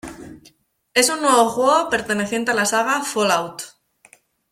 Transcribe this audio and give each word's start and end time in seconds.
Es 0.95 1.11
un 1.11 1.21
nuevo 1.21 1.47
juego 1.49 1.87
perteneciente 1.87 2.49
a 2.49 2.55
la 2.55 2.65
saga 2.65 3.03
"Fallout". 3.03 3.61